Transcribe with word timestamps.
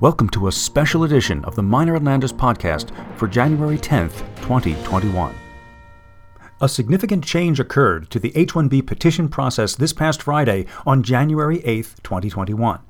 Welcome 0.00 0.30
to 0.30 0.48
a 0.48 0.52
special 0.52 1.04
edition 1.04 1.44
of 1.44 1.56
the 1.56 1.62
Meyner 1.62 1.94
and 1.94 2.06
Landis 2.06 2.32
podcast 2.32 2.90
for 3.18 3.28
January 3.28 3.76
10th, 3.76 4.20
2021. 4.36 5.34
A 6.62 6.68
significant 6.70 7.22
change 7.22 7.60
occurred 7.60 8.08
to 8.08 8.18
the 8.18 8.34
H 8.34 8.54
1B 8.54 8.86
petition 8.86 9.28
process 9.28 9.76
this 9.76 9.92
past 9.92 10.22
Friday 10.22 10.64
on 10.86 11.02
January 11.02 11.58
8th, 11.58 12.02
2021. 12.02 12.80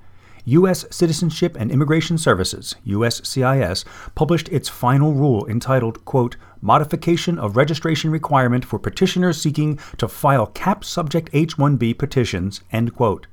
U.S. 0.44 0.86
Citizenship 0.92 1.56
and 1.58 1.72
Immigration 1.72 2.16
Services, 2.16 2.76
USCIS, 2.86 3.84
published 4.14 4.48
its 4.50 4.68
final 4.68 5.12
rule 5.12 5.44
entitled, 5.48 6.04
quote, 6.04 6.36
Modification 6.60 7.40
of 7.40 7.56
Registration 7.56 8.12
Requirement 8.12 8.64
for 8.64 8.78
Petitioners 8.78 9.42
Seeking 9.42 9.80
to 9.98 10.06
File 10.06 10.46
Cap 10.46 10.84
Subject 10.84 11.28
H 11.32 11.56
1B 11.56 11.98
Petitions, 11.98 12.60
end 12.70 12.94
quote 12.94 13.26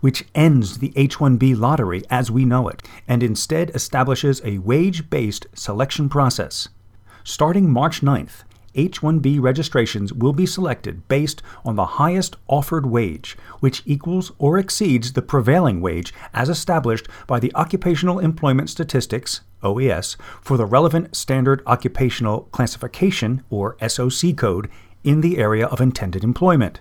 which 0.00 0.24
ends 0.34 0.78
the 0.78 0.92
H 0.96 1.18
1B 1.18 1.58
lottery 1.58 2.02
as 2.10 2.30
we 2.30 2.44
know 2.44 2.68
it 2.68 2.82
and 3.06 3.22
instead 3.22 3.70
establishes 3.70 4.40
a 4.44 4.58
wage 4.58 5.10
based 5.10 5.46
selection 5.54 6.08
process. 6.08 6.68
Starting 7.24 7.70
March 7.70 8.00
9th, 8.00 8.44
H 8.74 9.02
1B 9.02 9.40
registrations 9.40 10.12
will 10.12 10.32
be 10.32 10.46
selected 10.46 11.06
based 11.08 11.42
on 11.64 11.76
the 11.76 12.00
highest 12.00 12.36
offered 12.48 12.86
wage, 12.86 13.36
which 13.60 13.82
equals 13.84 14.32
or 14.38 14.58
exceeds 14.58 15.12
the 15.12 15.22
prevailing 15.22 15.80
wage 15.80 16.14
as 16.32 16.48
established 16.48 17.06
by 17.26 17.38
the 17.38 17.54
Occupational 17.54 18.18
Employment 18.18 18.70
Statistics 18.70 19.42
OES 19.62 20.16
for 20.40 20.56
the 20.56 20.66
relevant 20.66 21.14
Standard 21.14 21.62
Occupational 21.66 22.48
Classification 22.52 23.42
or 23.50 23.76
SOC 23.86 24.36
code 24.36 24.70
in 25.04 25.20
the 25.20 25.38
area 25.38 25.66
of 25.66 25.80
intended 25.80 26.24
employment. 26.24 26.80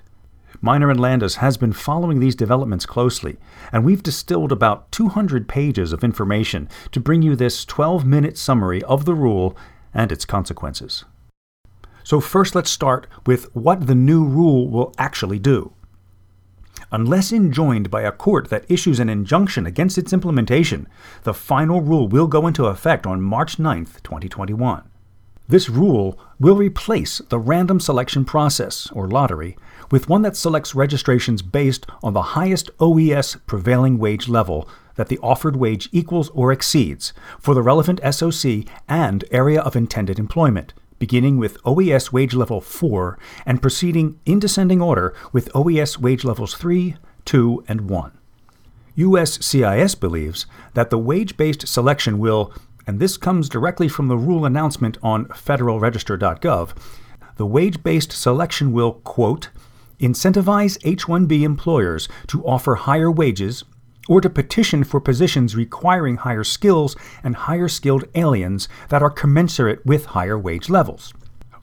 Meyner 0.63 0.91
and 0.91 0.99
Landis 0.99 1.38
has 1.38 1.57
been 1.57 1.73
following 1.73 2.20
these 2.20 2.35
developments 2.35 2.85
closely, 2.85 3.38
and 3.71 3.83
we've 3.83 4.03
distilled 4.03 4.51
about 4.51 4.91
200 4.91 5.47
pages 5.47 5.91
of 5.91 6.03
information 6.03 6.70
to 6.91 6.99
bring 6.99 7.23
you 7.23 7.35
this 7.35 7.65
12 7.65 8.05
minute 8.05 8.37
summary 8.37 8.84
of 8.84 9.05
the 9.05 9.15
rule 9.15 9.57
and 9.93 10.12
its 10.12 10.23
consequences. 10.23 11.03
So, 12.03 12.20
first, 12.20 12.53
let's 12.53 12.70
start 12.70 13.07
with 13.26 13.53
what 13.55 13.87
the 13.87 13.95
new 13.95 14.23
rule 14.23 14.70
will 14.70 14.93
actually 14.98 15.40
do. 15.40 15.73
Unless 16.91 17.31
enjoined 17.31 17.90
by 17.90 18.01
a 18.01 18.12
court 18.12 18.49
that 18.49 18.70
issues 18.70 18.99
an 18.99 19.09
injunction 19.09 19.65
against 19.65 19.98
its 19.98 20.13
implementation, 20.13 20.87
the 21.23 21.34
final 21.34 21.81
rule 21.81 22.07
will 22.07 22.27
go 22.27 22.48
into 22.48 22.65
effect 22.65 23.07
on 23.07 23.21
March 23.21 23.57
9, 23.57 23.85
2021. 24.03 24.84
This 25.52 25.70
rule 25.70 26.18
will 26.40 26.55
replace 26.55 27.18
the 27.27 27.38
random 27.38 27.82
selection 27.82 28.24
process, 28.24 28.90
or 28.94 29.10
lottery, 29.10 29.58
with 29.91 30.08
one 30.08 30.21
that 30.21 30.38
selects 30.38 30.74
registrations 30.74 31.41
based 31.41 31.85
on 32.02 32.13
the 32.13 32.38
highest 32.40 32.70
OES 32.80 33.35
prevailing 33.48 33.98
wage 33.98 34.30
level 34.30 34.70
that 34.96 35.10
the 35.10 35.20
offered 35.21 35.58
wage 35.58 35.90
equals 35.91 36.30
or 36.30 36.54
exceeds 36.54 37.12
for 37.38 37.54
the 37.54 37.62
relevant 37.62 37.99
SOC 38.13 38.63
and 38.88 39.26
area 39.30 39.60
of 39.60 39.76
intended 39.76 40.20
employment, 40.20 40.74
beginning 40.99 41.38
with 41.38 41.58
OES 41.65 42.13
wage 42.13 42.34
level 42.34 42.62
4 42.62 43.20
and 43.46 43.62
proceeding 43.62 44.21
in 44.26 44.40
descending 44.40 44.82
order 44.82 45.13
with 45.34 45.54
OES 45.54 45.99
wage 45.99 46.24
levels 46.24 46.54
3, 46.54 46.96
2, 47.26 47.65
and 47.68 47.90
1. 47.90 48.18
USCIS 48.98 49.99
believes 49.99 50.46
that 50.76 50.90
the 50.90 50.98
wage 50.98 51.36
based 51.38 51.68
selection 51.68 52.20
will, 52.20 52.54
and 52.91 52.99
this 52.99 53.15
comes 53.15 53.47
directly 53.47 53.87
from 53.87 54.09
the 54.09 54.17
rule 54.17 54.43
announcement 54.43 54.97
on 55.01 55.23
federalregister.gov, 55.27 56.75
the 57.37 57.45
wage 57.45 57.81
based 57.84 58.11
selection 58.11 58.73
will, 58.73 58.95
quote, 58.95 59.49
incentivize 60.01 60.77
H 60.84 61.05
1B 61.05 61.43
employers 61.43 62.09
to 62.27 62.43
offer 62.43 62.75
higher 62.75 63.09
wages 63.09 63.63
or 64.09 64.19
to 64.19 64.29
petition 64.29 64.84
for 64.84 65.00
positions 65.00 65.56
requiring 65.56 66.17
higher 66.17 66.44
skills 66.44 66.97
and 67.23 67.34
higher 67.34 67.69
skilled 67.69 68.03
aliens 68.13 68.67
that 68.89 69.01
are 69.01 69.09
commensurate 69.09 69.85
with 69.85 70.07
higher 70.07 70.38
wage 70.38 70.69
levels. 70.69 71.13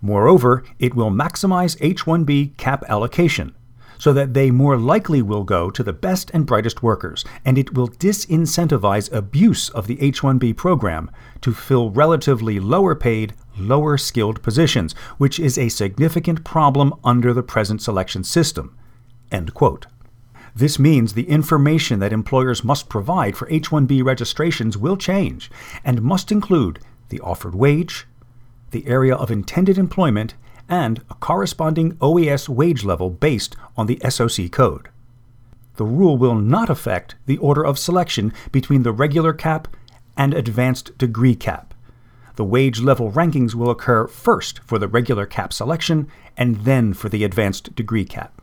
Moreover, 0.01 0.65
it 0.79 0.95
will 0.95 1.11
maximize 1.11 1.77
H 1.83 2.07
1B 2.07 2.57
cap 2.57 2.85
allocation 2.89 3.55
so 3.99 4.13
that 4.13 4.33
they 4.33 4.51
more 4.51 4.77
likely 4.77 5.21
will 5.21 5.45
go 5.45 5.71
to 5.71 5.83
the 5.83 5.93
best 5.93 6.31
and 6.33 6.47
brightest 6.47 6.83
workers, 6.83 7.25
and 7.45 7.59
it 7.59 7.75
will 7.75 7.89
disincentivize 7.89 9.13
abuse 9.13 9.69
of 9.71 9.87
the 9.87 10.01
H 10.01 10.23
1B 10.23 10.57
program 10.57 11.11
to 11.41 11.53
fill 11.53 11.91
relatively 11.91 12.61
lower 12.61 12.95
paid, 12.95 13.35
lower 13.59 13.99
skilled 13.99 14.43
positions, 14.43 14.93
which 15.19 15.41
is 15.41 15.59
a 15.59 15.69
significant 15.69 16.45
problem 16.45 16.95
under 17.05 17.35
the 17.35 17.43
present 17.43 17.83
selection 17.83 18.25
system. 18.25 18.77
End 19.31 19.53
quote. 19.53 19.87
This 20.55 20.79
means 20.79 21.13
the 21.13 21.29
information 21.29 22.01
that 22.01 22.13
employers 22.13 22.65
must 22.65 22.89
provide 22.89 23.37
for 23.37 23.49
H 23.49 23.71
1B 23.71 24.05
registrations 24.05 24.77
will 24.77 24.97
change 24.97 25.51
and 25.85 26.03
must 26.03 26.33
include 26.33 26.81
the 27.11 27.21
offered 27.21 27.55
wage, 27.55 28.07
the 28.71 28.87
area 28.87 29.15
of 29.15 29.31
intended 29.31 29.79
employment, 29.79 30.35
and 30.69 31.01
a 31.11 31.15
corresponding 31.15 31.97
OES 32.01 32.49
wage 32.49 32.85
level 32.85 33.11
based 33.11 33.57
on 33.77 33.87
the 33.87 34.01
SOC 34.09 34.51
code. 34.51 34.89
The 35.77 35.85
rule 35.85 36.19
will 36.19 36.35
not 36.35 36.69
affect 36.69 37.15
the 37.27 37.39
order 37.39 37.65
of 37.65 37.79
selection 37.79 38.33
between 38.51 38.83
the 38.83 38.93
regular 38.93 39.33
cap 39.33 39.69
and 40.17 40.35
advanced 40.35 40.99
degree 40.99 41.37
cap. 41.37 41.73
The 42.37 42.45
wage 42.45 42.81
level 42.81 43.11
rankings 43.11 43.55
will 43.55 43.71
occur 43.71 44.07
first 44.07 44.61
for 44.61 44.79
the 44.79 44.89
regular 44.89 45.27
cap 45.27 45.53
selection 45.53 46.09
and 46.37 46.57
then 46.65 46.93
for 46.95 47.09
the 47.09 47.25
advanced 47.25 47.75
degree 47.75 48.05
cap. 48.05 48.43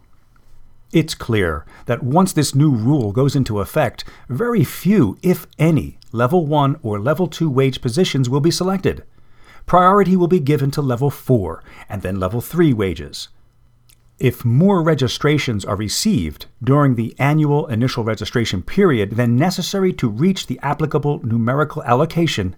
It's 0.92 1.14
clear 1.14 1.66
that 1.88 2.04
once 2.04 2.32
this 2.32 2.56
new 2.56 2.72
rule 2.72 3.12
goes 3.12 3.36
into 3.36 3.60
effect, 3.60 4.06
very 4.30 4.64
few, 4.64 5.18
if 5.22 5.46
any, 5.60 5.98
level 6.14 6.46
1 6.46 6.80
or 6.82 7.00
level 7.00 7.28
2 7.28 7.50
wage 7.50 7.82
positions 7.82 8.30
will 8.30 8.40
be 8.40 8.52
selected 8.52 9.04
priority 9.66 10.16
will 10.16 10.28
be 10.28 10.40
given 10.40 10.72
to 10.72 10.82
level 10.82 11.10
4 11.10 11.64
and 11.90 12.02
then 12.02 12.20
level 12.20 12.42
3 12.42 12.74
wages. 12.74 13.30
If 14.18 14.46
more 14.46 14.82
registrations 14.82 15.66
are 15.66 15.76
received 15.76 16.46
during 16.64 16.96
the 16.96 17.14
annual 17.20 17.68
initial 17.68 18.04
registration 18.06 18.62
period 18.62 19.12
than 19.12 19.36
necessary 19.36 19.92
to 19.94 20.08
reach 20.08 20.48
the 20.48 20.60
applicable 20.64 21.20
numerical 21.26 21.84
allocation, 21.84 22.56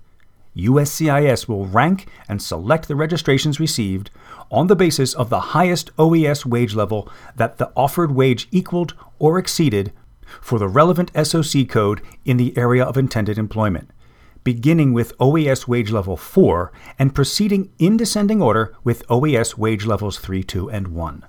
USCIS 0.56 1.47
will 1.47 1.66
rank 1.66 2.07
and 2.28 2.41
select 2.41 2.88
the 2.88 2.96
registrations 2.96 3.59
received 3.59 4.12
on 4.51 4.67
the 4.67 4.75
basis 4.75 5.13
of 5.13 5.29
the 5.29 5.40
highest 5.40 5.91
OES 5.97 6.46
wage 6.46 6.75
level 6.75 7.09
that 7.35 7.57
the 7.57 7.72
offered 7.75 8.12
wage 8.12 8.47
equaled 8.51 8.94
or 9.17 9.40
exceeded 9.40 9.94
for 10.41 10.59
the 10.59 10.67
relevant 10.67 11.12
SOC 11.16 11.67
code 11.67 12.01
in 12.25 12.38
the 12.38 12.56
area 12.57 12.84
of 12.84 12.97
intended 12.97 13.38
employment 13.38 13.90
beginning 14.47 14.94
with 14.94 15.12
OES 15.19 15.68
wage 15.68 15.91
level 15.91 16.16
4 16.16 16.72
and 16.97 17.13
proceeding 17.13 17.69
in 17.80 17.97
descending 17.97 18.41
order 18.41 18.74
with 18.81 19.03
OES 19.09 19.58
wage 19.58 19.85
levels 19.85 20.19
3, 20.19 20.41
2, 20.41 20.69
and 20.69 20.88
1. 20.88 21.25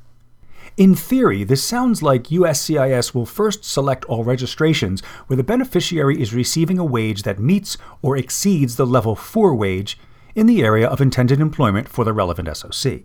In 0.77 0.95
theory, 0.95 1.43
this 1.43 1.65
sounds 1.65 2.01
like 2.01 2.29
USCIS 2.29 3.15
will 3.15 3.27
first 3.27 3.65
select 3.65 4.05
all 4.05 4.23
registrations 4.23 5.01
where 5.27 5.37
the 5.37 5.43
beneficiary 5.43 6.23
is 6.23 6.33
receiving 6.33 6.79
a 6.79 6.85
wage 6.85 7.25
that 7.25 7.41
meets 7.41 7.77
or 8.03 8.17
exceeds 8.17 8.77
the 8.77 8.87
level 8.87 9.17
4 9.17 9.53
wage 9.53 9.99
in 10.37 10.47
the 10.47 10.63
area 10.63 10.87
of 10.87 11.01
intended 11.01 11.41
employment 11.41 11.89
for 11.89 12.05
the 12.05 12.13
relevant 12.13 12.57
SOC. 12.57 13.01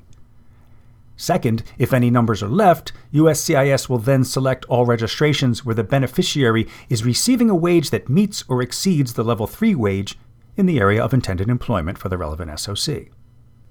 Second, 1.16 1.64
if 1.78 1.94
any 1.94 2.10
numbers 2.10 2.42
are 2.42 2.50
left, 2.50 2.92
USCIS 3.14 3.88
will 3.88 4.00
then 4.00 4.24
select 4.24 4.66
all 4.66 4.86
registrations 4.86 5.64
where 5.64 5.76
the 5.76 5.84
beneficiary 5.84 6.68
is 6.90 7.06
receiving 7.06 7.50
a 7.50 7.56
wage 7.56 7.92
that 7.92 8.10
meets 8.10 8.44
or 8.48 8.62
exceeds 8.62 9.14
the 9.14 9.24
level 9.24 9.48
3 9.48 9.76
wage 9.76 10.18
in 10.58 10.66
the 10.66 10.80
area 10.80 11.04
of 11.04 11.14
intended 11.14 11.50
employment 11.50 11.98
for 11.98 12.10
the 12.10 12.18
relevant 12.18 12.60
SOC. 12.60 13.10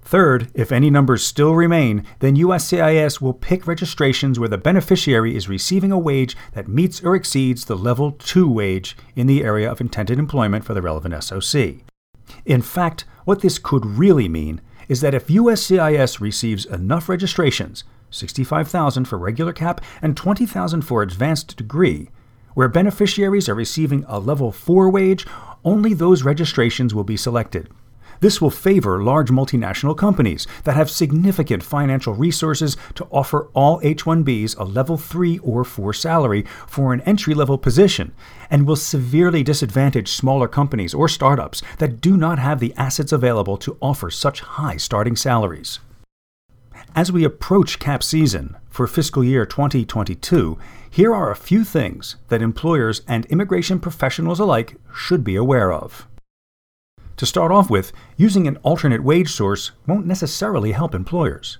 Third, 0.01 0.51
if 0.53 0.71
any 0.71 0.89
numbers 0.89 1.25
still 1.25 1.53
remain, 1.53 2.05
then 2.19 2.35
USCIS 2.35 3.21
will 3.21 3.33
pick 3.33 3.65
registrations 3.65 4.37
where 4.37 4.49
the 4.49 4.57
beneficiary 4.57 5.35
is 5.35 5.47
receiving 5.47 5.93
a 5.93 5.99
wage 5.99 6.35
that 6.53 6.67
meets 6.67 7.01
or 7.01 7.15
exceeds 7.15 7.65
the 7.65 7.77
level 7.77 8.11
2 8.11 8.49
wage 8.49 8.97
in 9.15 9.27
the 9.27 9.43
area 9.43 9.69
of 9.71 9.79
intended 9.79 10.19
employment 10.19 10.65
for 10.65 10.73
the 10.73 10.81
relevant 10.81 11.23
SOC. 11.23 11.92
In 12.45 12.61
fact, 12.61 13.05
what 13.25 13.41
this 13.41 13.57
could 13.57 13.85
really 13.85 14.27
mean 14.27 14.61
is 14.87 15.01
that 15.01 15.13
if 15.13 15.27
USCIS 15.27 16.19
receives 16.19 16.65
enough 16.65 17.07
registrations, 17.07 17.83
65,000 18.09 19.05
for 19.05 19.17
regular 19.17 19.53
cap 19.53 19.81
and 20.01 20.15
20,000 20.15 20.81
for 20.81 21.01
advanced 21.01 21.55
degree, 21.57 22.09
where 22.53 22.67
beneficiaries 22.67 23.49
are 23.49 23.55
receiving 23.55 24.05
a 24.07 24.19
level 24.19 24.51
4 24.51 24.89
wage, 24.89 25.25
only 25.65 25.93
those 25.93 26.23
registrations 26.23 26.93
will 26.93 27.03
be 27.03 27.17
selected. 27.17 27.69
This 28.19 28.41
will 28.41 28.49
favor 28.49 29.03
large 29.03 29.29
multinational 29.29 29.97
companies 29.97 30.47
that 30.63 30.75
have 30.75 30.89
significant 30.89 31.63
financial 31.63 32.13
resources 32.13 32.77
to 32.95 33.07
offer 33.11 33.49
all 33.53 33.79
H 33.83 34.05
1Bs 34.05 34.57
a 34.57 34.63
level 34.63 34.97
3 34.97 35.39
or 35.39 35.63
4 35.63 35.93
salary 35.93 36.45
for 36.67 36.93
an 36.93 37.01
entry 37.01 37.33
level 37.33 37.57
position, 37.57 38.13
and 38.49 38.65
will 38.65 38.75
severely 38.75 39.43
disadvantage 39.43 40.09
smaller 40.09 40.47
companies 40.47 40.93
or 40.93 41.07
startups 41.07 41.61
that 41.79 42.01
do 42.01 42.17
not 42.17 42.39
have 42.39 42.59
the 42.59 42.73
assets 42.77 43.11
available 43.11 43.57
to 43.57 43.77
offer 43.81 44.09
such 44.09 44.41
high 44.41 44.77
starting 44.77 45.15
salaries. 45.15 45.79
As 46.95 47.11
we 47.11 47.23
approach 47.23 47.79
cap 47.79 48.03
season 48.03 48.55
for 48.69 48.85
fiscal 48.85 49.23
year 49.23 49.45
2022, 49.45 50.59
here 50.89 51.13
are 51.13 51.31
a 51.31 51.35
few 51.35 51.63
things 51.63 52.17
that 52.27 52.41
employers 52.41 53.01
and 53.07 53.25
immigration 53.25 53.79
professionals 53.79 54.39
alike 54.39 54.75
should 54.93 55.23
be 55.23 55.35
aware 55.35 55.73
of. 55.73 56.07
To 57.17 57.25
start 57.25 57.51
off 57.51 57.69
with, 57.69 57.91
using 58.17 58.47
an 58.47 58.57
alternate 58.57 59.03
wage 59.03 59.31
source 59.31 59.71
won't 59.85 60.07
necessarily 60.07 60.71
help 60.71 60.95
employers. 60.95 61.59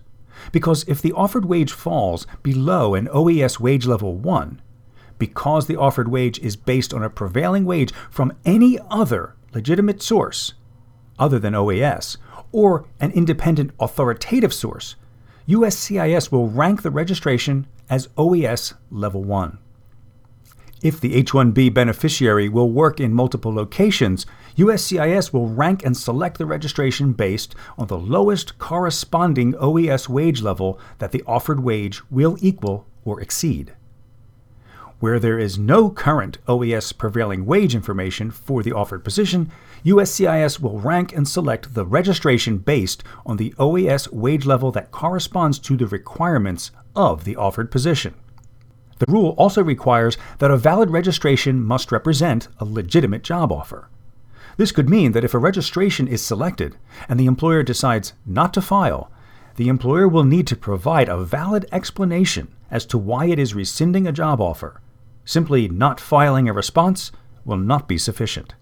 Because 0.51 0.83
if 0.88 1.01
the 1.01 1.13
offered 1.13 1.45
wage 1.45 1.71
falls 1.71 2.25
below 2.41 2.95
an 2.95 3.07
OES 3.11 3.59
wage 3.59 3.85
level 3.85 4.15
1, 4.15 4.61
because 5.19 5.67
the 5.67 5.77
offered 5.77 6.07
wage 6.07 6.39
is 6.39 6.55
based 6.55 6.94
on 6.94 7.03
a 7.03 7.09
prevailing 7.09 7.65
wage 7.65 7.94
from 8.09 8.33
any 8.45 8.79
other 8.89 9.35
legitimate 9.53 10.01
source 10.01 10.53
other 11.19 11.38
than 11.38 11.53
OES, 11.53 12.17
or 12.51 12.85
an 13.00 13.11
independent 13.11 13.71
authoritative 13.79 14.53
source, 14.53 14.95
USCIS 15.47 16.31
will 16.31 16.50
rank 16.50 16.81
the 16.81 16.91
registration 16.91 17.67
as 17.89 18.09
OES 18.17 18.73
Level 18.89 19.23
1. 19.23 19.59
If 20.83 21.00
the 21.00 21.15
H 21.15 21.31
1B 21.31 21.74
beneficiary 21.74 22.50
will 22.50 22.69
work 22.69 23.00
in 23.00 23.13
multiple 23.13 23.53
locations, 23.53 24.25
USCIS 24.57 25.31
will 25.31 25.47
rank 25.47 25.85
and 25.85 25.95
select 25.95 26.38
the 26.38 26.45
registration 26.45 27.13
based 27.13 27.56
on 27.77 27.88
the 27.88 27.97
lowest 27.97 28.57
corresponding 28.57 29.56
OES 29.56 30.09
wage 30.09 30.41
level 30.41 30.77
that 30.97 31.13
the 31.13 31.24
offered 31.25 31.62
wage 31.62 32.01
will 32.12 32.35
equal 32.41 32.85
or 33.06 33.21
exceed. 33.21 33.71
Where 35.00 35.19
there 35.19 35.39
is 35.39 35.57
no 35.57 35.89
current 35.89 36.39
OES 36.50 36.91
prevailing 36.91 37.45
wage 37.45 37.74
information 37.74 38.29
for 38.29 38.62
the 38.62 38.74
offered 38.74 39.06
position, 39.06 39.51
USCIS 39.86 40.59
will 40.59 40.81
rank 40.81 41.15
and 41.15 41.25
select 41.25 41.75
the 41.75 41.86
registration 41.86 42.57
based 42.57 43.06
on 43.25 43.38
the 43.38 43.56
OES 43.57 44.12
wage 44.12 44.45
level 44.45 44.69
that 44.74 44.91
corresponds 44.91 45.59
to 45.59 45.77
the 45.77 45.88
requirements 45.88 46.71
of 46.94 47.24
the 47.24 47.38
offered 47.38 47.71
position. 47.71 48.15
The 48.99 49.11
rule 49.11 49.35
also 49.37 49.63
requires 49.63 50.17
that 50.39 50.51
a 50.51 50.57
valid 50.57 50.89
registration 50.89 51.63
must 51.63 51.91
represent 51.91 52.47
a 52.59 52.65
legitimate 52.65 53.23
job 53.23 53.51
offer. 53.51 53.89
This 54.57 54.71
could 54.71 54.89
mean 54.89 55.13
that 55.13 55.23
if 55.23 55.33
a 55.33 55.39
registration 55.39 56.07
is 56.07 56.21
selected 56.21 56.77
and 57.09 57.19
the 57.19 57.25
employer 57.25 57.63
decides 57.63 58.13
not 58.25 58.53
to 58.53 58.61
file, 58.61 59.11
the 59.55 59.67
employer 59.67 60.07
will 60.07 60.23
need 60.23 60.47
to 60.47 60.55
provide 60.55 61.09
a 61.09 61.23
valid 61.23 61.65
explanation 61.71 62.53
as 62.69 62.85
to 62.87 62.97
why 62.97 63.25
it 63.25 63.39
is 63.39 63.55
rescinding 63.55 64.07
a 64.07 64.11
job 64.11 64.39
offer 64.39 64.81
Simply 65.25 65.69
not 65.69 65.99
filing 65.99 66.49
a 66.49 66.53
response 66.53 67.11
will 67.45 67.57
not 67.57 67.87
be 67.87 67.97
sufficient. 67.97 68.55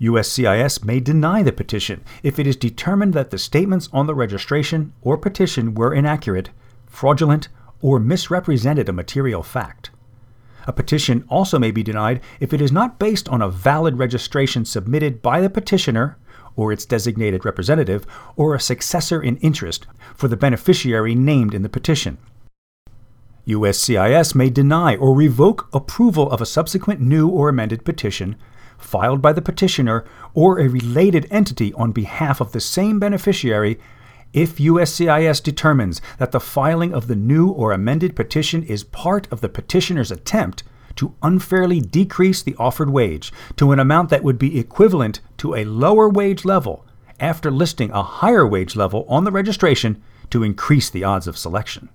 USCIS 0.00 0.82
may 0.82 0.98
deny 0.98 1.42
the 1.42 1.52
petition 1.52 2.02
if 2.22 2.38
it 2.38 2.46
is 2.46 2.56
determined 2.56 3.12
that 3.12 3.30
the 3.30 3.38
statements 3.38 3.90
on 3.92 4.06
the 4.06 4.14
registration 4.14 4.94
or 5.02 5.18
petition 5.18 5.74
were 5.74 5.92
inaccurate, 5.92 6.48
fraudulent, 6.86 7.48
or 7.82 7.98
misrepresented 7.98 8.88
a 8.88 8.92
material 8.92 9.42
fact. 9.42 9.90
A 10.66 10.72
petition 10.72 11.24
also 11.28 11.58
may 11.58 11.70
be 11.70 11.82
denied 11.82 12.20
if 12.38 12.52
it 12.52 12.60
is 12.60 12.70
not 12.70 12.98
based 12.98 13.28
on 13.28 13.42
a 13.42 13.48
valid 13.48 13.98
registration 13.98 14.64
submitted 14.64 15.22
by 15.22 15.40
the 15.40 15.50
petitioner 15.50 16.18
or 16.56 16.72
its 16.72 16.84
designated 16.84 17.44
representative 17.44 18.06
or 18.36 18.54
a 18.54 18.60
successor 18.60 19.22
in 19.22 19.36
interest 19.38 19.86
for 20.14 20.28
the 20.28 20.36
beneficiary 20.36 21.14
named 21.14 21.54
in 21.54 21.62
the 21.62 21.68
petition. 21.68 22.18
USCIS 23.46 24.34
may 24.34 24.50
deny 24.50 24.96
or 24.96 25.14
revoke 25.14 25.68
approval 25.72 26.30
of 26.30 26.40
a 26.40 26.46
subsequent 26.46 27.00
new 27.00 27.28
or 27.28 27.48
amended 27.48 27.84
petition 27.84 28.36
filed 28.78 29.20
by 29.20 29.32
the 29.32 29.42
petitioner 29.42 30.04
or 30.34 30.58
a 30.58 30.68
related 30.68 31.26
entity 31.30 31.72
on 31.74 31.92
behalf 31.92 32.40
of 32.40 32.52
the 32.52 32.60
same 32.60 32.98
beneficiary 32.98 33.78
if 34.32 34.56
USCIS 34.56 35.42
determines 35.42 36.00
that 36.18 36.32
the 36.32 36.40
filing 36.40 36.94
of 36.94 37.06
the 37.06 37.16
new 37.16 37.48
or 37.50 37.72
amended 37.72 38.14
petition 38.14 38.62
is 38.62 38.84
part 38.84 39.30
of 39.32 39.40
the 39.40 39.48
petitioner's 39.48 40.10
attempt 40.10 40.62
to 40.96 41.14
unfairly 41.22 41.80
decrease 41.80 42.42
the 42.42 42.56
offered 42.58 42.90
wage 42.90 43.32
to 43.56 43.72
an 43.72 43.78
amount 43.78 44.10
that 44.10 44.22
would 44.22 44.38
be 44.38 44.58
equivalent 44.58 45.20
to 45.38 45.54
a 45.54 45.64
lower 45.64 46.08
wage 46.08 46.44
level 46.44 46.84
after 47.18 47.50
listing 47.50 47.90
a 47.90 48.02
higher 48.02 48.46
wage 48.46 48.76
level 48.76 49.04
on 49.08 49.24
the 49.24 49.32
registration 49.32 50.02
to 50.30 50.42
increase 50.42 50.90
the 50.90 51.04
odds 51.04 51.26
of 51.26 51.36
selection. 51.36 51.88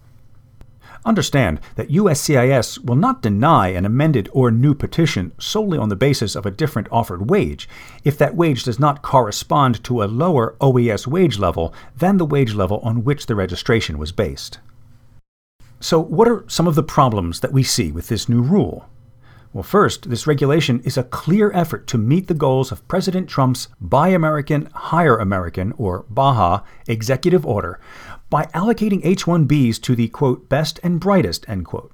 Understand 1.06 1.60
that 1.76 1.90
USCIS 1.90 2.84
will 2.84 2.96
not 2.96 3.22
deny 3.22 3.68
an 3.68 3.86
amended 3.86 4.28
or 4.34 4.50
new 4.50 4.74
petition 4.74 5.34
solely 5.40 5.78
on 5.78 5.90
the 5.90 5.96
basis 5.96 6.36
of 6.36 6.48
a 6.48 6.52
different 6.52 6.88
offered 6.92 7.30
wage 7.30 7.70
if 8.04 8.18
that 8.18 8.36
wage 8.36 8.64
does 8.64 8.80
not 8.80 9.04
correspond 9.04 9.84
to 9.84 10.02
a 10.02 10.06
lower 10.06 10.56
OES 10.60 11.08
wage 11.08 11.38
level 11.38 11.74
than 11.96 12.18
the 12.18 12.26
wage 12.26 12.56
level 12.56 12.80
on 12.80 13.04
which 13.04 13.28
the 13.28 13.36
registration 13.36 14.00
was 14.00 14.12
based. 14.12 14.58
So, 15.80 16.00
what 16.00 16.28
are 16.28 16.44
some 16.48 16.68
of 16.68 16.74
the 16.74 16.82
problems 16.82 17.42
that 17.42 17.54
we 17.54 17.62
see 17.62 17.92
with 17.92 18.08
this 18.08 18.28
new 18.28 18.42
rule? 18.42 18.90
Well, 19.56 19.64
first, 19.64 20.10
this 20.10 20.28
regulation 20.28 20.82
is 20.82 20.98
a 20.98 21.04
clear 21.06 21.50
effort 21.54 21.88
to 21.88 21.98
meet 21.98 22.28
the 22.28 22.34
goals 22.34 22.74
of 22.74 22.86
President 22.90 23.30
Trump's 23.30 23.70
Buy 23.80 24.10
American, 24.10 24.68
Hire 24.74 25.16
American, 25.16 25.72
or 25.78 26.04
BAHA, 26.10 26.62
executive 26.88 27.46
order 27.46 27.80
by 28.30 28.48
allocating 28.48 29.00
H 29.06 29.24
1Bs 29.24 29.82
to 29.84 29.96
the, 29.96 30.10
quote, 30.10 30.50
best 30.50 30.82
and 30.84 31.00
brightest, 31.00 31.48
end 31.48 31.64
quote, 31.64 31.94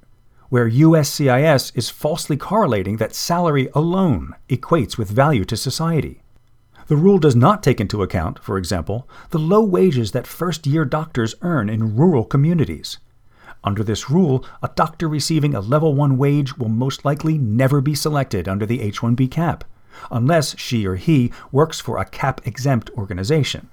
where 0.50 0.68
USCIS 0.68 1.72
is 1.76 1.92
falsely 1.92 2.36
correlating 2.36 2.98
that 2.98 3.14
salary 3.14 3.70
alone 3.76 4.34
equates 4.50 4.98
with 4.98 5.12
value 5.12 5.46
to 5.46 5.56
society. 5.56 6.24
The 6.88 6.98
rule 6.98 7.20
does 7.20 7.36
not 7.36 7.62
take 7.62 7.80
into 7.80 8.02
account, 8.02 8.44
for 8.44 8.58
example, 8.58 9.08
the 9.30 9.38
low 9.38 9.62
wages 9.62 10.14
that 10.14 10.26
first 10.26 10.66
year 10.66 10.84
doctors 10.84 11.36
earn 11.44 11.70
in 11.70 11.96
rural 11.96 12.26
communities. 12.26 12.98
Under 13.64 13.84
this 13.84 14.10
rule, 14.10 14.44
a 14.64 14.70
doctor 14.76 15.08
receiving 15.08 15.54
a 15.54 15.62
level 15.62 15.94
1 15.94 16.18
wage 16.18 16.58
will 16.58 16.70
most 16.70 17.06
likely 17.06 17.38
never 17.38 17.80
be 17.80 17.94
selected 17.94 18.48
under 18.48 18.66
the 18.66 18.82
H 18.82 19.02
1B 19.02 19.30
cap, 19.30 19.64
unless 20.10 20.58
she 20.58 20.88
or 20.88 20.96
he 20.96 21.32
works 21.52 21.80
for 21.80 21.98
a 21.98 22.06
cap 22.06 22.42
exempt 22.46 22.90
organization. 22.98 23.70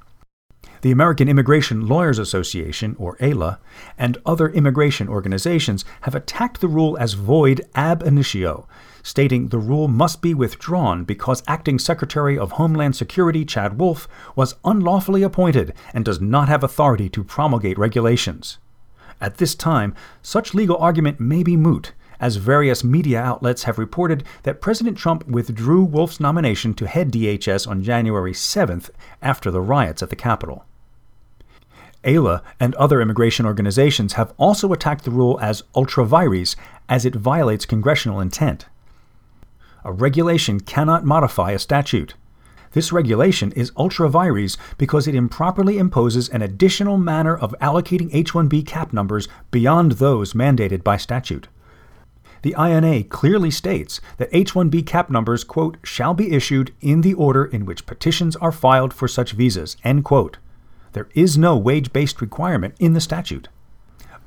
The 0.82 0.90
American 0.92 1.28
Immigration 1.28 1.88
Lawyers 1.88 2.18
Association, 2.18 2.94
or 2.98 3.16
AILA, 3.16 3.58
and 3.96 4.18
other 4.24 4.48
immigration 4.50 5.08
organizations 5.08 5.84
have 6.02 6.14
attacked 6.14 6.60
the 6.60 6.68
rule 6.68 6.96
as 6.98 7.14
void 7.14 7.62
ab 7.74 8.02
initio, 8.02 8.68
stating 9.02 9.48
the 9.48 9.58
rule 9.58 9.88
must 9.88 10.20
be 10.20 10.34
withdrawn 10.34 11.04
because 11.04 11.42
Acting 11.48 11.78
Secretary 11.78 12.38
of 12.38 12.52
Homeland 12.52 12.94
Security 12.94 13.44
Chad 13.44 13.78
Wolf 13.80 14.06
was 14.36 14.54
unlawfully 14.64 15.22
appointed 15.22 15.72
and 15.94 16.04
does 16.04 16.20
not 16.20 16.48
have 16.48 16.62
authority 16.62 17.08
to 17.08 17.24
promulgate 17.24 17.78
regulations. 17.78 18.58
At 19.20 19.38
this 19.38 19.54
time, 19.54 19.94
such 20.22 20.54
legal 20.54 20.76
argument 20.76 21.18
may 21.18 21.42
be 21.42 21.56
moot, 21.56 21.92
as 22.20 22.36
various 22.36 22.84
media 22.84 23.20
outlets 23.20 23.64
have 23.64 23.78
reported 23.78 24.24
that 24.42 24.60
President 24.60 24.96
Trump 24.96 25.26
withdrew 25.26 25.84
Wolf's 25.84 26.20
nomination 26.20 26.74
to 26.74 26.86
head 26.86 27.12
DHS 27.12 27.68
on 27.68 27.82
January 27.82 28.32
7th 28.32 28.90
after 29.22 29.50
the 29.50 29.60
riots 29.60 30.02
at 30.02 30.10
the 30.10 30.16
Capitol. 30.16 30.64
AILA 32.04 32.42
and 32.60 32.74
other 32.76 33.00
immigration 33.00 33.44
organizations 33.44 34.14
have 34.14 34.32
also 34.36 34.72
attacked 34.72 35.04
the 35.04 35.10
rule 35.10 35.38
as 35.42 35.64
ultra 35.74 36.04
vires 36.04 36.56
as 36.88 37.04
it 37.04 37.14
violates 37.14 37.66
congressional 37.66 38.20
intent. 38.20 38.66
A 39.84 39.92
regulation 39.92 40.60
cannot 40.60 41.04
modify 41.04 41.52
a 41.52 41.58
statute. 41.58 42.14
This 42.72 42.92
regulation 42.92 43.52
is 43.52 43.72
ultra 43.76 44.08
vires 44.08 44.56
because 44.76 45.06
it 45.06 45.14
improperly 45.14 45.78
imposes 45.78 46.28
an 46.28 46.42
additional 46.42 46.98
manner 46.98 47.36
of 47.36 47.54
allocating 47.60 48.10
H 48.12 48.32
1B 48.32 48.66
cap 48.66 48.92
numbers 48.92 49.28
beyond 49.50 49.92
those 49.92 50.32
mandated 50.32 50.84
by 50.84 50.96
statute. 50.96 51.48
The 52.42 52.54
INA 52.58 53.04
clearly 53.04 53.50
states 53.50 54.00
that 54.18 54.28
H 54.32 54.52
1B 54.52 54.86
cap 54.86 55.10
numbers, 55.10 55.42
quote, 55.44 55.76
shall 55.82 56.14
be 56.14 56.32
issued 56.32 56.72
in 56.80 57.00
the 57.00 57.14
order 57.14 57.44
in 57.44 57.64
which 57.64 57.86
petitions 57.86 58.36
are 58.36 58.52
filed 58.52 58.94
for 58.94 59.08
such 59.08 59.32
visas, 59.32 59.76
end 59.82 60.04
quote. 60.04 60.38
There 60.92 61.08
is 61.14 61.36
no 61.36 61.56
wage 61.56 61.92
based 61.92 62.20
requirement 62.20 62.74
in 62.78 62.92
the 62.92 63.00
statute. 63.00 63.48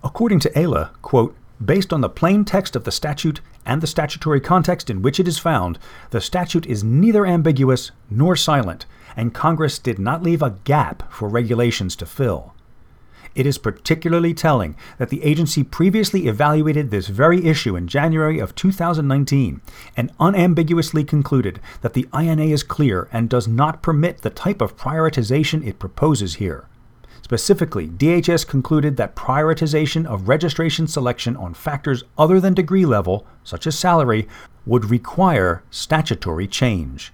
According 0.03 0.39
to 0.41 0.49
AILA, 0.57 0.91
quote, 1.01 1.35
Based 1.63 1.93
on 1.93 2.01
the 2.01 2.09
plain 2.09 2.43
text 2.43 2.75
of 2.75 2.85
the 2.85 2.91
statute 2.91 3.39
and 3.65 3.81
the 3.81 3.87
statutory 3.87 4.41
context 4.41 4.89
in 4.89 5.03
which 5.03 5.19
it 5.19 5.27
is 5.27 5.37
found, 5.37 5.77
the 6.09 6.19
statute 6.19 6.65
is 6.65 6.83
neither 6.83 7.25
ambiguous 7.25 7.91
nor 8.09 8.35
silent, 8.35 8.87
and 9.15 9.33
Congress 9.33 9.77
did 9.77 9.99
not 9.99 10.23
leave 10.23 10.41
a 10.41 10.57
gap 10.63 11.11
for 11.13 11.27
regulations 11.29 11.95
to 11.97 12.05
fill. 12.07 12.55
It 13.35 13.45
is 13.45 13.57
particularly 13.57 14.33
telling 14.33 14.75
that 14.97 15.09
the 15.09 15.23
agency 15.23 15.63
previously 15.63 16.27
evaluated 16.27 16.89
this 16.89 17.07
very 17.07 17.45
issue 17.45 17.75
in 17.75 17.87
January 17.87 18.39
of 18.39 18.55
2019 18.55 19.61
and 19.95 20.11
unambiguously 20.19 21.03
concluded 21.03 21.61
that 21.81 21.93
the 21.93 22.07
INA 22.13 22.45
is 22.45 22.63
clear 22.63 23.07
and 23.11 23.29
does 23.29 23.47
not 23.47 23.81
permit 23.81 24.21
the 24.21 24.29
type 24.29 24.61
of 24.61 24.75
prioritization 24.75 25.65
it 25.65 25.79
proposes 25.79 26.35
here. 26.35 26.65
Specifically, 27.21 27.87
DHS 27.87 28.47
concluded 28.47 28.97
that 28.97 29.15
prioritization 29.15 30.05
of 30.05 30.27
registration 30.27 30.87
selection 30.87 31.37
on 31.37 31.53
factors 31.53 32.03
other 32.17 32.39
than 32.39 32.53
degree 32.53 32.85
level, 32.85 33.25
such 33.43 33.65
as 33.67 33.77
salary, 33.77 34.27
would 34.65 34.89
require 34.89 35.63
statutory 35.69 36.47
change. 36.47 37.13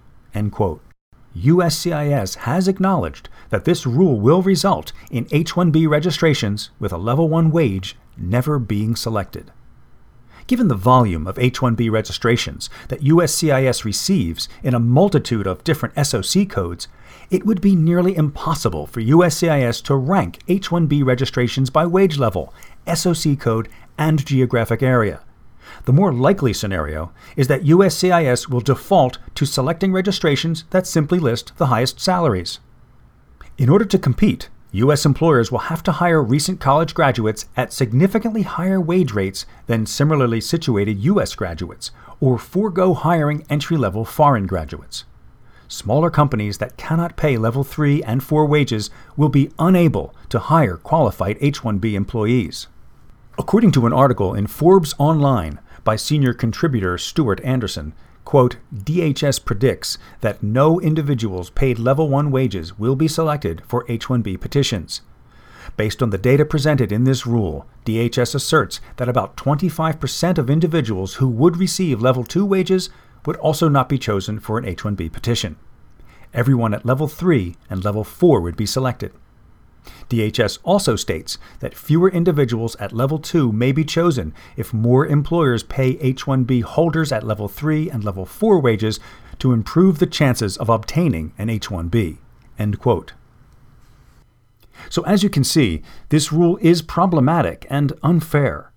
USCIS 1.35 2.35
has 2.35 2.67
acknowledged 2.67 3.29
that 3.49 3.65
this 3.65 3.85
rule 3.85 4.19
will 4.19 4.41
result 4.41 4.91
in 5.11 5.27
H 5.31 5.53
1B 5.53 5.87
registrations 5.87 6.71
with 6.79 6.91
a 6.91 6.97
level 6.97 7.29
1 7.29 7.51
wage 7.51 7.95
never 8.17 8.57
being 8.57 8.95
selected. 8.95 9.51
Given 10.47 10.69
the 10.69 10.75
volume 10.75 11.27
of 11.27 11.37
H 11.37 11.59
1B 11.59 11.91
registrations 11.91 12.69
that 12.87 13.01
USCIS 13.01 13.83
receives 13.83 14.47
in 14.63 14.73
a 14.73 14.79
multitude 14.79 15.45
of 15.45 15.63
different 15.65 15.95
SOC 16.07 16.47
codes, 16.47 16.87
it 17.29 17.45
would 17.45 17.59
be 17.59 17.75
nearly 17.75 18.15
impossible 18.15 18.87
for 18.87 19.01
USCIS 19.01 19.83
to 19.83 19.95
rank 19.95 20.39
H 20.47 20.69
1B 20.69 21.03
registrations 21.05 21.69
by 21.69 21.85
wage 21.85 22.17
level, 22.17 22.53
SOC 22.91 23.37
code, 23.37 23.67
and 23.97 24.25
geographic 24.25 24.81
area. 24.81 25.19
The 25.83 25.91
more 25.91 26.13
likely 26.13 26.53
scenario 26.53 27.11
is 27.35 27.47
that 27.47 27.65
USCIS 27.65 28.47
will 28.47 28.61
default 28.61 29.17
to 29.35 29.45
selecting 29.45 29.91
registrations 29.91 30.63
that 30.69 30.87
simply 30.87 31.19
list 31.19 31.51
the 31.57 31.65
highest 31.65 31.99
salaries. 31.99 32.59
In 33.57 33.67
order 33.67 33.83
to 33.83 33.99
compete, 33.99 34.47
U.S. 34.71 35.05
employers 35.05 35.49
will 35.49 35.59
have 35.59 35.81
to 35.83 35.93
hire 35.93 36.21
recent 36.21 36.59
college 36.59 36.93
graduates 36.93 37.45
at 37.55 37.71
significantly 37.71 38.41
higher 38.41 38.81
wage 38.81 39.13
rates 39.13 39.45
than 39.65 39.85
similarly 39.85 40.41
situated 40.41 40.99
U.S. 40.99 41.35
graduates, 41.35 41.91
or 42.19 42.37
forego 42.37 42.93
hiring 42.93 43.45
entry 43.49 43.77
level 43.77 44.03
foreign 44.03 44.45
graduates. 44.45 45.05
Smaller 45.69 46.09
companies 46.09 46.57
that 46.57 46.77
cannot 46.77 47.15
pay 47.15 47.37
level 47.37 47.63
3 47.63 48.03
and 48.03 48.21
4 48.23 48.45
wages 48.45 48.89
will 49.15 49.29
be 49.29 49.51
unable 49.57 50.13
to 50.29 50.39
hire 50.39 50.77
qualified 50.77 51.37
H 51.39 51.61
1B 51.61 51.93
employees. 51.93 52.67
According 53.37 53.71
to 53.73 53.85
an 53.85 53.93
article 53.93 54.33
in 54.33 54.47
Forbes 54.47 54.93
Online 54.97 55.59
by 55.83 55.95
senior 55.95 56.33
contributor 56.33 56.97
Stuart 56.97 57.39
Anderson, 57.43 57.93
quote, 58.27 58.57
DHS 58.75 59.45
predicts 59.45 59.97
that 60.19 60.43
no 60.43 60.81
individuals 60.81 61.49
paid 61.49 61.79
level 61.79 62.09
1 62.09 62.29
wages 62.29 62.77
will 62.77 62.97
be 62.97 63.07
selected 63.07 63.61
for 63.65 63.85
H1B 63.85 64.41
petitions. 64.41 64.99
Based 65.77 66.03
on 66.03 66.09
the 66.09 66.17
data 66.17 66.43
presented 66.43 66.91
in 66.91 67.05
this 67.05 67.25
rule, 67.25 67.65
DHS 67.85 68.35
asserts 68.35 68.81
that 68.97 69.07
about 69.07 69.37
25% 69.37 70.37
of 70.37 70.49
individuals 70.49 71.13
who 71.15 71.29
would 71.29 71.55
receive 71.55 72.01
level 72.01 72.25
2 72.25 72.45
wages 72.45 72.89
would 73.25 73.37
also 73.37 73.69
not 73.69 73.87
be 73.87 73.97
chosen 73.97 74.41
for 74.41 74.57
an 74.57 74.65
H1B 74.65 75.09
petition. 75.13 75.55
Everyone 76.33 76.73
at 76.73 76.85
level 76.85 77.07
3 77.07 77.55
and 77.69 77.85
level 77.85 78.03
4 78.03 78.41
would 78.41 78.57
be 78.57 78.65
selected. 78.65 79.13
DHS 80.09 80.59
also 80.63 80.95
states 80.95 81.37
that 81.59 81.75
fewer 81.75 82.09
individuals 82.09 82.75
at 82.77 82.93
level 82.93 83.19
2 83.19 83.51
may 83.51 83.71
be 83.71 83.83
chosen 83.83 84.33
if 84.55 84.73
more 84.73 85.05
employers 85.05 85.63
pay 85.63 85.97
H 85.99 86.25
1B 86.25 86.63
holders 86.63 87.11
at 87.11 87.25
level 87.25 87.47
3 87.47 87.89
and 87.89 88.03
level 88.03 88.25
4 88.25 88.59
wages 88.59 88.99
to 89.39 89.53
improve 89.53 89.99
the 89.99 90.07
chances 90.07 90.57
of 90.57 90.69
obtaining 90.69 91.33
an 91.37 91.49
H 91.49 91.69
1B. 91.69 92.17
End 92.57 92.79
quote. 92.79 93.13
So, 94.89 95.03
as 95.03 95.23
you 95.23 95.29
can 95.29 95.43
see, 95.43 95.81
this 96.09 96.31
rule 96.31 96.57
is 96.61 96.81
problematic 96.81 97.65
and 97.69 97.93
unfair. 98.03 98.71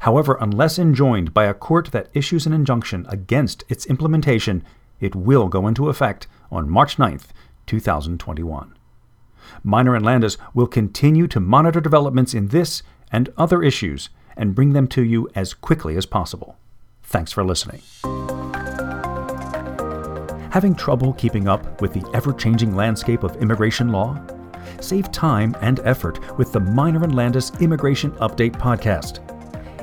However, 0.00 0.36
unless 0.40 0.78
enjoined 0.78 1.32
by 1.32 1.44
a 1.44 1.54
court 1.54 1.92
that 1.92 2.08
issues 2.12 2.46
an 2.46 2.52
injunction 2.52 3.06
against 3.08 3.64
its 3.68 3.86
implementation, 3.86 4.64
it 5.00 5.14
will 5.14 5.48
go 5.48 5.66
into 5.66 5.88
effect 5.88 6.26
on 6.50 6.68
March 6.68 6.96
9th, 6.96 7.28
2021. 7.66 8.75
Meyner 9.64 9.96
and 9.96 10.04
Landis 10.04 10.38
will 10.54 10.66
continue 10.66 11.26
to 11.28 11.40
monitor 11.40 11.80
developments 11.80 12.34
in 12.34 12.48
this 12.48 12.82
and 13.12 13.32
other 13.36 13.62
issues 13.62 14.08
and 14.36 14.54
bring 14.54 14.72
them 14.72 14.86
to 14.88 15.02
you 15.02 15.28
as 15.34 15.54
quickly 15.54 15.96
as 15.96 16.06
possible. 16.06 16.56
Thanks 17.02 17.32
for 17.32 17.44
listening. 17.44 17.82
Having 20.50 20.76
trouble 20.76 21.12
keeping 21.14 21.48
up 21.48 21.80
with 21.80 21.92
the 21.92 22.08
ever 22.14 22.32
changing 22.32 22.74
landscape 22.74 23.22
of 23.22 23.36
immigration 23.36 23.90
law? 23.90 24.18
Save 24.80 25.12
time 25.12 25.54
and 25.60 25.80
effort 25.80 26.38
with 26.38 26.52
the 26.52 26.60
Meyner 26.60 27.02
and 27.04 27.14
Landis 27.14 27.52
Immigration 27.60 28.10
Update 28.12 28.52
podcast. 28.52 29.35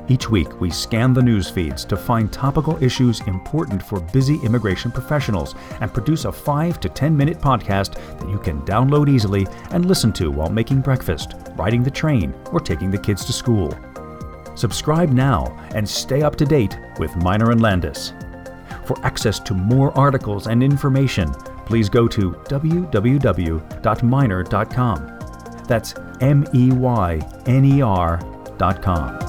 Each 0.10 0.30
week, 0.30 0.60
we 0.60 0.70
scan 0.70 1.14
the 1.14 1.22
news 1.22 1.50
feeds 1.50 1.86
to 1.86 1.96
find 1.96 2.32
topical 2.32 2.82
issues 2.84 3.22
important 3.22 3.82
for 3.82 4.02
busy 4.02 4.38
immigration 4.44 4.92
professionals 4.92 5.56
and 5.80 5.94
produce 5.94 6.26
a 6.26 6.32
5 6.32 6.82
to 6.82 6.90
10 6.90 7.16
minute 7.16 7.40
podcast 7.40 7.94
that 8.20 8.30
you 8.30 8.38
can 8.38 8.62
download 8.64 9.10
easily 9.10 9.48
and 9.72 9.86
listen 9.86 10.12
to 10.14 10.30
while 10.30 10.50
making 10.50 10.82
breakfast, 10.82 11.36
riding 11.56 11.84
the 11.84 11.92
train, 11.92 12.34
or 12.52 12.60
taking 12.60 12.92
the 12.92 12.98
kids 12.98 13.24
to 13.26 13.32
school. 13.32 13.74
Subscribe 14.56 15.10
now 15.10 15.58
and 15.74 15.88
stay 15.88 16.22
up 16.22 16.36
to 16.36 16.46
date 16.46 16.78
with 17.00 17.12
Meyner 17.12 17.52
and 17.52 17.62
Landis. 17.62 18.12
For 18.86 18.98
access 19.06 19.40
to 19.40 19.54
more 19.54 19.98
articles 19.98 20.48
and 20.48 20.62
information, 20.62 21.32
please 21.66 21.88
go 21.88 22.10
to 22.10 22.32
www.meyner.com. 22.32 23.60
That's 25.66 25.96
M 26.20 26.46
E 26.54 26.72
Y 26.72 27.20
N 27.46 27.66
E 27.66 27.82
R.com. 27.82 29.23